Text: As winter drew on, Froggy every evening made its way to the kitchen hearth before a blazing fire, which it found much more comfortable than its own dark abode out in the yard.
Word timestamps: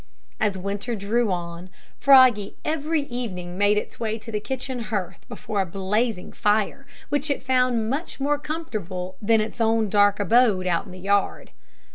As 0.39 0.57
winter 0.57 0.95
drew 0.95 1.31
on, 1.31 1.69
Froggy 1.99 2.55
every 2.65 3.01
evening 3.03 3.55
made 3.55 3.77
its 3.77 3.99
way 3.99 4.17
to 4.17 4.31
the 4.31 4.39
kitchen 4.39 4.79
hearth 4.85 5.23
before 5.29 5.61
a 5.61 5.65
blazing 5.67 6.33
fire, 6.33 6.87
which 7.09 7.29
it 7.29 7.43
found 7.43 7.87
much 7.87 8.19
more 8.19 8.39
comfortable 8.39 9.15
than 9.21 9.41
its 9.41 9.61
own 9.61 9.89
dark 9.89 10.19
abode 10.19 10.65
out 10.65 10.87
in 10.87 10.91
the 10.91 10.97
yard. 10.97 11.51